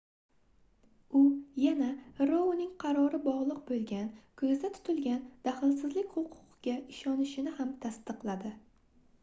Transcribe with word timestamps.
u 1.17 1.19
yana 1.63 1.89
rouning 2.29 2.71
qarori 2.85 3.19
bogʻliq 3.27 3.61
boʻlgan 3.69 4.09
koʻzda 4.43 4.73
tutilgan 4.79 5.23
dahlsizlik 5.49 6.17
huquqiga 6.19 6.77
ishonishini 6.97 7.57
ham 7.61 7.77
tasdiqladi 7.85 8.59